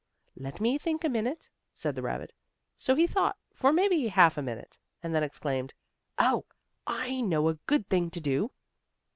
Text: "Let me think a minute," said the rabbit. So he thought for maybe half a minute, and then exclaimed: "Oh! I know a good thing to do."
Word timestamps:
"Let 0.35 0.59
me 0.59 0.79
think 0.79 1.03
a 1.03 1.09
minute," 1.09 1.51
said 1.75 1.93
the 1.93 2.01
rabbit. 2.01 2.33
So 2.75 2.95
he 2.95 3.05
thought 3.05 3.37
for 3.53 3.71
maybe 3.71 4.07
half 4.07 4.35
a 4.35 4.41
minute, 4.41 4.79
and 5.03 5.13
then 5.13 5.21
exclaimed: 5.21 5.75
"Oh! 6.17 6.45
I 6.87 7.21
know 7.23 7.49
a 7.49 7.59
good 7.67 7.87
thing 7.87 8.09
to 8.09 8.19
do." 8.19 8.49